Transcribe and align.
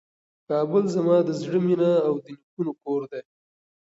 کابل 0.49 0.83
زما 0.95 1.17
د 1.23 1.29
زړه 1.41 1.59
مېنه 1.65 1.91
او 2.07 2.13
د 2.23 2.25
نیکونو 2.37 2.71
کور 2.83 3.01
دی. 3.11 3.21